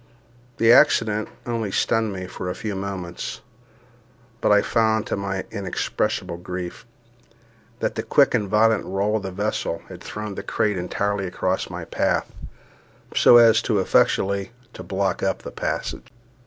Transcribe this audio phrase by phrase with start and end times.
[0.57, 3.41] The accident only stunned me for a few moments;
[4.41, 6.87] but I found, to my inexpressible grief,
[7.81, 11.69] that the quick and violent roll of the vessel had thrown the crate entirely across
[11.69, 12.33] my path,
[13.15, 16.07] so as effectually to block up the passage.